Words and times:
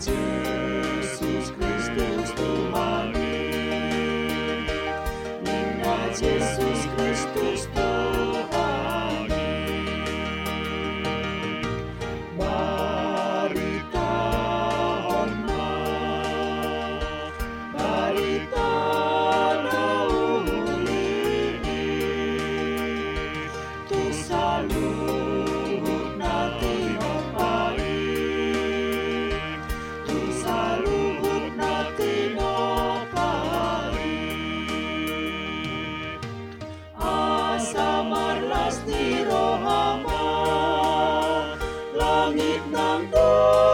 to 0.00 0.27
Nam 42.70 43.10
Go. 43.10 43.67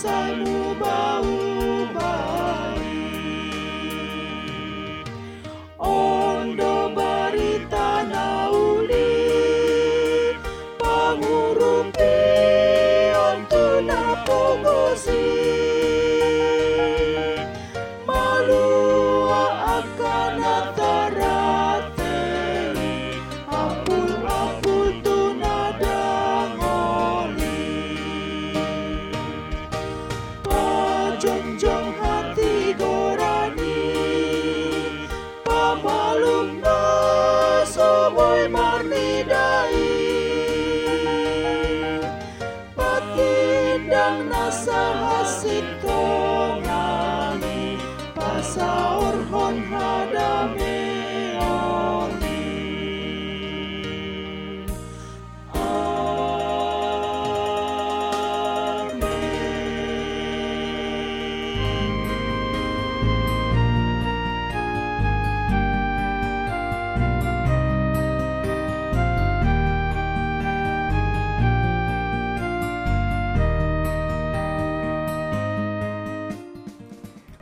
Nahatap 0.00 0.08
sa 0.08 0.32
ubah-ubay 0.32 1.60
Ondo 5.76 6.88
barita 6.96 8.08
na 8.08 8.48
uli 8.48 9.12
Pangurupi 10.80 12.16
Onto 13.12 13.84
na 13.84 14.24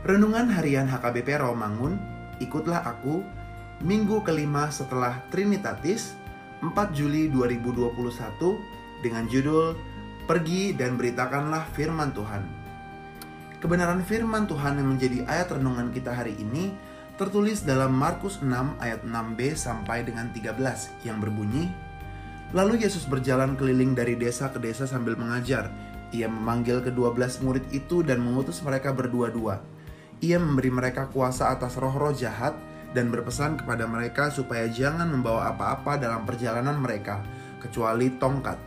Renungan 0.09 0.49
Harian 0.49 0.89
HKBP 0.89 1.37
Romangun, 1.37 2.01
ikutlah 2.41 2.81
aku, 2.81 3.21
minggu 3.85 4.25
kelima 4.25 4.65
setelah 4.73 5.21
Trinitatis, 5.29 6.17
4 6.65 6.73
Juli 6.97 7.29
2021, 7.29 9.05
dengan 9.05 9.29
judul 9.29 9.77
Pergi 10.25 10.73
dan 10.73 10.97
Beritakanlah 10.97 11.61
Firman 11.77 12.09
Tuhan. 12.17 12.41
Kebenaran 13.61 14.01
firman 14.01 14.49
Tuhan 14.49 14.81
yang 14.81 14.97
menjadi 14.97 15.29
ayat 15.29 15.53
renungan 15.53 15.93
kita 15.93 16.09
hari 16.09 16.33
ini 16.41 16.73
tertulis 17.21 17.61
dalam 17.61 17.93
Markus 17.93 18.41
6 18.41 18.81
ayat 18.81 19.05
6b 19.05 19.39
sampai 19.53 20.09
dengan 20.09 20.33
13 20.33 21.05
yang 21.05 21.21
berbunyi, 21.21 21.69
Lalu 22.49 22.81
Yesus 22.81 23.05
berjalan 23.05 23.53
keliling 23.53 23.93
dari 23.93 24.17
desa 24.17 24.49
ke 24.49 24.57
desa 24.57 24.89
sambil 24.89 25.13
mengajar. 25.13 25.69
Ia 26.09 26.25
memanggil 26.25 26.81
kedua 26.81 27.13
belas 27.13 27.37
murid 27.45 27.69
itu 27.69 28.01
dan 28.01 28.25
mengutus 28.25 28.65
mereka 28.65 28.89
berdua-dua. 28.89 29.61
Ia 30.19 30.35
memberi 30.35 30.67
mereka 30.67 31.07
kuasa 31.07 31.47
atas 31.55 31.79
roh-roh 31.79 32.11
jahat 32.11 32.51
dan 32.91 33.07
berpesan 33.07 33.55
kepada 33.55 33.87
mereka 33.87 34.27
supaya 34.27 34.67
jangan 34.67 35.07
membawa 35.07 35.55
apa-apa 35.55 35.95
dalam 35.95 36.27
perjalanan 36.27 36.75
mereka, 36.75 37.23
kecuali 37.63 38.11
tongkat. 38.19 38.59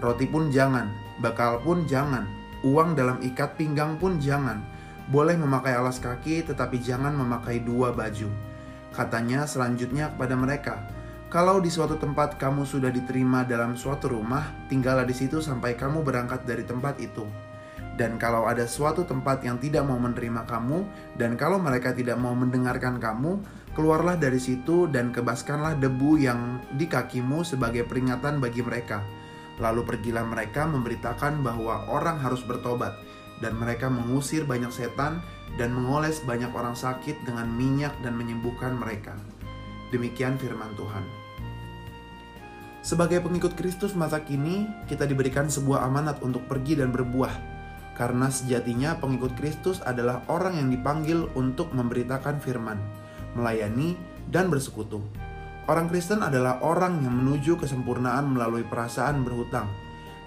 Roti 0.00 0.24
pun 0.24 0.48
jangan, 0.48 0.88
bakal 1.20 1.60
pun 1.60 1.84
jangan, 1.84 2.24
uang 2.64 2.96
dalam 2.96 3.20
ikat 3.20 3.60
pinggang 3.60 4.00
pun 4.00 4.16
jangan. 4.16 4.64
Boleh 5.12 5.36
memakai 5.36 5.76
alas 5.76 6.00
kaki, 6.00 6.48
tetapi 6.48 6.80
jangan 6.80 7.12
memakai 7.12 7.60
dua 7.60 7.92
baju. 7.92 8.32
Katanya 8.96 9.44
selanjutnya 9.44 10.08
kepada 10.16 10.32
mereka, 10.32 10.80
kalau 11.28 11.60
di 11.60 11.68
suatu 11.68 12.00
tempat 12.00 12.40
kamu 12.40 12.64
sudah 12.64 12.88
diterima 12.88 13.44
dalam 13.44 13.76
suatu 13.76 14.08
rumah, 14.08 14.54
tinggallah 14.70 15.04
di 15.04 15.12
situ 15.12 15.42
sampai 15.42 15.76
kamu 15.76 16.00
berangkat 16.00 16.46
dari 16.48 16.64
tempat 16.64 16.96
itu. 17.02 17.26
Dan 17.94 18.18
kalau 18.18 18.50
ada 18.50 18.66
suatu 18.66 19.06
tempat 19.06 19.46
yang 19.46 19.62
tidak 19.62 19.86
mau 19.86 19.94
menerima 19.94 20.42
kamu, 20.50 20.82
dan 21.14 21.38
kalau 21.38 21.62
mereka 21.62 21.94
tidak 21.94 22.18
mau 22.18 22.34
mendengarkan 22.34 22.98
kamu, 22.98 23.38
keluarlah 23.78 24.18
dari 24.18 24.42
situ 24.42 24.90
dan 24.90 25.14
kebaskanlah 25.14 25.78
debu 25.78 26.18
yang 26.18 26.58
di 26.74 26.90
kakimu 26.90 27.46
sebagai 27.46 27.86
peringatan 27.86 28.42
bagi 28.42 28.66
mereka. 28.66 28.98
Lalu 29.62 29.86
pergilah 29.86 30.26
mereka 30.26 30.66
memberitakan 30.66 31.46
bahwa 31.46 31.86
orang 31.86 32.18
harus 32.18 32.42
bertobat, 32.42 32.98
dan 33.38 33.54
mereka 33.54 33.86
mengusir 33.86 34.42
banyak 34.42 34.74
setan 34.74 35.22
dan 35.54 35.70
mengoles 35.70 36.18
banyak 36.26 36.50
orang 36.50 36.74
sakit 36.74 37.22
dengan 37.22 37.46
minyak 37.46 37.94
dan 38.02 38.18
menyembuhkan 38.18 38.74
mereka. 38.74 39.14
Demikian 39.94 40.34
firman 40.34 40.74
Tuhan. 40.74 41.06
Sebagai 42.84 43.22
pengikut 43.22 43.54
Kristus 43.56 43.96
masa 43.96 44.20
kini, 44.20 44.68
kita 44.90 45.06
diberikan 45.08 45.48
sebuah 45.48 45.86
amanat 45.86 46.20
untuk 46.20 46.44
pergi 46.50 46.76
dan 46.76 46.92
berbuah. 46.92 47.53
Karena 47.94 48.26
sejatinya 48.28 48.98
pengikut 48.98 49.38
Kristus 49.38 49.78
adalah 49.86 50.26
orang 50.26 50.58
yang 50.58 50.68
dipanggil 50.70 51.30
untuk 51.38 51.70
memberitakan 51.70 52.42
firman, 52.42 52.78
melayani, 53.38 53.94
dan 54.28 54.50
bersekutu. 54.50 55.02
Orang 55.64 55.88
Kristen 55.88 56.20
adalah 56.20 56.60
orang 56.60 57.00
yang 57.00 57.14
menuju 57.24 57.56
kesempurnaan 57.56 58.36
melalui 58.36 58.66
perasaan 58.68 59.24
berhutang. 59.24 59.70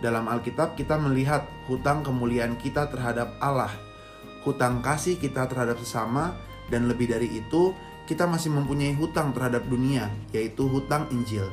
Dalam 0.01 0.25
Alkitab 0.25 0.73
kita 0.73 0.97
melihat 0.97 1.45
hutang 1.69 2.01
kemuliaan 2.01 2.57
kita 2.57 2.89
terhadap 2.89 3.37
Allah, 3.37 3.69
hutang 4.41 4.81
kasih 4.81 5.19
kita 5.21 5.45
terhadap 5.45 5.77
sesama, 5.77 6.33
dan 6.73 6.89
lebih 6.89 7.11
dari 7.11 7.29
itu, 7.37 7.75
kita 8.07 8.23
masih 8.23 8.55
mempunyai 8.55 8.95
hutang 8.95 9.35
terhadap 9.35 9.67
dunia, 9.67 10.07
yaitu 10.31 10.65
hutang 10.65 11.05
Injil. 11.11 11.45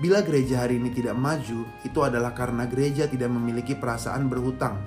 Bila 0.00 0.24
gereja 0.24 0.64
hari 0.64 0.80
ini 0.80 0.88
tidak 0.88 1.14
maju, 1.14 1.68
itu 1.84 1.98
adalah 2.00 2.32
karena 2.32 2.64
gereja 2.64 3.04
tidak 3.06 3.28
memiliki 3.28 3.76
perasaan 3.76 4.26
berhutang. 4.26 4.80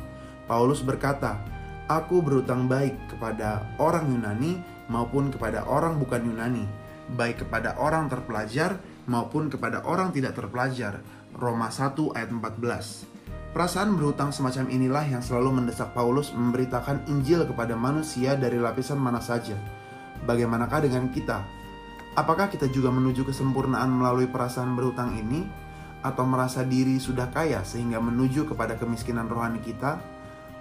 Paulus 0.46 0.86
berkata, 0.86 1.42
"Aku 1.90 2.22
berhutang 2.22 2.70
baik 2.70 2.94
kepada 3.10 3.66
orang 3.82 4.10
Yunani 4.10 4.62
maupun 4.90 5.34
kepada 5.34 5.66
orang 5.66 5.98
bukan 5.98 6.22
Yunani, 6.22 6.66
baik 7.18 7.46
kepada 7.46 7.78
orang 7.82 8.06
terpelajar 8.10 8.78
maupun 9.10 9.50
kepada 9.50 9.82
orang 9.86 10.14
tidak 10.14 10.38
terpelajar." 10.38 11.02
Roma 11.36 11.68
1 11.68 12.16
ayat 12.16 12.32
14. 12.32 13.04
Perasaan 13.52 13.96
berhutang 13.96 14.36
semacam 14.36 14.68
inilah 14.68 15.04
yang 15.08 15.24
selalu 15.24 15.64
mendesak 15.64 15.96
Paulus 15.96 16.36
memberitakan 16.36 17.08
Injil 17.08 17.48
kepada 17.48 17.76
manusia 17.76 18.36
dari 18.36 18.60
lapisan 18.60 19.00
mana 19.00 19.24
saja. 19.24 19.56
Bagaimanakah 20.28 20.84
dengan 20.84 21.08
kita? 21.12 21.44
Apakah 22.16 22.48
kita 22.48 22.68
juga 22.72 22.92
menuju 22.92 23.28
kesempurnaan 23.28 23.92
melalui 23.92 24.28
perasaan 24.28 24.76
berhutang 24.76 25.16
ini? 25.16 25.44
Atau 26.04 26.28
merasa 26.28 26.68
diri 26.68 27.00
sudah 27.00 27.32
kaya 27.32 27.64
sehingga 27.64 28.00
menuju 28.00 28.48
kepada 28.48 28.76
kemiskinan 28.76 29.28
rohani 29.28 29.64
kita? 29.64 30.15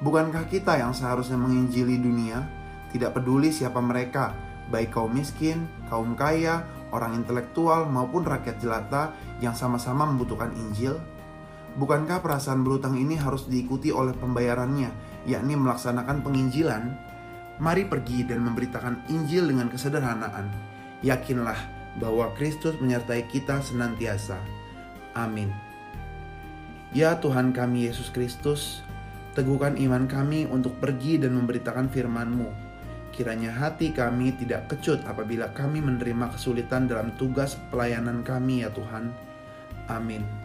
Bukankah 0.05 0.45
kita 0.53 0.77
yang 0.77 0.93
seharusnya 0.93 1.41
menginjili 1.41 1.97
dunia? 1.97 2.45
Tidak 2.93 3.09
peduli 3.17 3.49
siapa 3.49 3.81
mereka, 3.81 4.37
baik 4.69 4.93
kaum 4.93 5.17
miskin, 5.17 5.65
kaum 5.89 6.12
kaya, 6.12 6.61
orang 6.93 7.17
intelektual, 7.17 7.89
maupun 7.89 8.21
rakyat 8.21 8.61
jelata 8.61 9.17
yang 9.41 9.56
sama-sama 9.56 10.05
membutuhkan 10.05 10.53
Injil? 10.61 11.01
Bukankah 11.81 12.21
perasaan 12.21 12.61
berhutang 12.61 13.01
ini 13.01 13.17
harus 13.17 13.49
diikuti 13.49 13.89
oleh 13.97 14.12
pembayarannya, 14.12 14.93
yakni 15.25 15.56
melaksanakan 15.56 16.21
penginjilan? 16.21 16.85
Mari 17.56 17.89
pergi 17.89 18.29
dan 18.29 18.45
memberitakan 18.45 19.09
Injil 19.09 19.49
dengan 19.49 19.73
kesederhanaan. 19.73 20.53
Yakinlah 21.01 21.59
bahwa 21.97 22.29
Kristus 22.37 22.77
menyertai 22.77 23.25
kita 23.33 23.65
senantiasa. 23.65 24.37
Amin. 25.17 25.49
Ya 26.93 27.17
Tuhan 27.19 27.56
kami 27.56 27.91
Yesus 27.91 28.12
Kristus, 28.12 28.83
teguhkan 29.34 29.75
iman 29.76 30.06
kami 30.06 30.46
untuk 30.46 30.78
pergi 30.78 31.19
dan 31.19 31.34
memberitakan 31.34 31.90
firman-Mu. 31.90 32.50
Kiranya 33.14 33.54
hati 33.54 33.94
kami 33.94 34.34
tidak 34.34 34.70
kecut 34.70 35.02
apabila 35.06 35.50
kami 35.54 35.78
menerima 35.78 36.34
kesulitan 36.34 36.90
dalam 36.90 37.14
tugas 37.14 37.54
pelayanan 37.70 38.22
kami 38.26 38.66
ya 38.66 38.70
Tuhan. 38.75 39.10
Amin. 39.86 40.44